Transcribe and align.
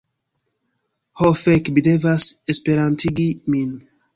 Ho 1.21 1.29
fek, 1.41 1.69
mi 1.75 1.85
devas 1.89 2.27
Esperantigi 2.55 3.29
min. 3.57 3.81